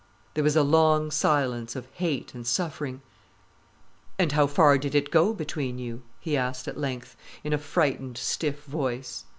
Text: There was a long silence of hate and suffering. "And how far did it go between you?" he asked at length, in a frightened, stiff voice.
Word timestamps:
There 0.33 0.43
was 0.43 0.55
a 0.55 0.63
long 0.63 1.11
silence 1.11 1.75
of 1.75 1.85
hate 1.93 2.33
and 2.33 2.47
suffering. 2.47 3.03
"And 4.17 4.31
how 4.31 4.47
far 4.47 4.79
did 4.79 4.95
it 4.95 5.11
go 5.11 5.31
between 5.31 5.77
you?" 5.77 6.01
he 6.19 6.35
asked 6.35 6.67
at 6.67 6.75
length, 6.79 7.15
in 7.43 7.53
a 7.53 7.59
frightened, 7.59 8.17
stiff 8.17 8.63
voice. 8.63 9.25